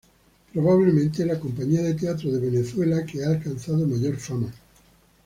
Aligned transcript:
Probablemente, 0.51 1.23
la 1.27 1.39
compañía 1.39 1.83
de 1.83 1.93
teatro 1.93 2.31
de 2.31 2.39
Venezuela 2.39 3.05
que 3.05 3.23
ha 3.23 3.27
alcanzado 3.27 3.85
mayor 3.85 4.17
fama. 4.17 4.51